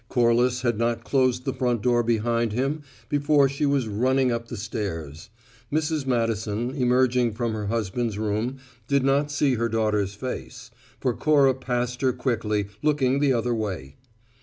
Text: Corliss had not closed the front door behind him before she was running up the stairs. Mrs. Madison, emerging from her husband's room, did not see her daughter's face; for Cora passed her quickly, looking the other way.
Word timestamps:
Corliss 0.09 0.63
had 0.63 0.79
not 0.79 1.03
closed 1.03 1.45
the 1.45 1.53
front 1.53 1.83
door 1.83 2.01
behind 2.01 2.53
him 2.53 2.81
before 3.07 3.47
she 3.47 3.67
was 3.67 3.87
running 3.87 4.31
up 4.31 4.47
the 4.47 4.57
stairs. 4.57 5.29
Mrs. 5.71 6.07
Madison, 6.07 6.71
emerging 6.71 7.33
from 7.33 7.53
her 7.53 7.67
husband's 7.67 8.17
room, 8.17 8.57
did 8.87 9.03
not 9.03 9.29
see 9.29 9.53
her 9.53 9.69
daughter's 9.69 10.15
face; 10.15 10.71
for 10.99 11.13
Cora 11.15 11.53
passed 11.53 12.01
her 12.01 12.13
quickly, 12.13 12.65
looking 12.81 13.19
the 13.19 13.31
other 13.33 13.53
way. 13.53 13.95